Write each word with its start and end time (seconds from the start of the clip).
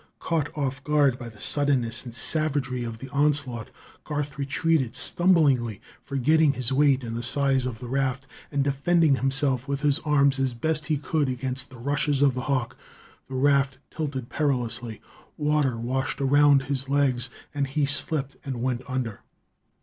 Caught 0.17 0.57
off 0.57 0.83
guard 0.83 1.19
by 1.19 1.29
the 1.29 1.39
suddenness 1.39 2.05
and 2.05 2.15
savagery 2.15 2.83
of 2.83 2.97
the 2.97 3.09
onslaught, 3.09 3.69
Garth 4.03 4.35
retreated 4.35 4.95
stumblingly, 4.95 5.79
forgetting 6.01 6.53
his 6.53 6.73
weight 6.73 7.03
and 7.03 7.15
the 7.15 7.21
size 7.21 7.67
of 7.67 7.77
the 7.77 7.87
raft 7.87 8.25
and 8.51 8.63
defending 8.63 9.17
himself 9.17 9.67
with 9.67 9.81
his 9.81 9.99
arms 9.99 10.39
as 10.39 10.55
best 10.55 10.87
he 10.87 10.97
could 10.97 11.29
against 11.29 11.69
the 11.69 11.77
rushes 11.77 12.23
of 12.23 12.33
the 12.33 12.41
hawk. 12.49 12.75
The 13.29 13.35
raft 13.35 13.77
tilted 13.91 14.27
perilously; 14.27 15.01
water 15.37 15.77
washed 15.77 16.19
around 16.19 16.63
his 16.63 16.89
legs 16.89 17.29
and 17.53 17.67
he 17.67 17.85
slipped 17.85 18.37
and 18.43 18.63
went 18.63 18.81
under. 18.87 19.19